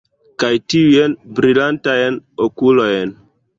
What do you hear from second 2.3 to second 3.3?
okulojn!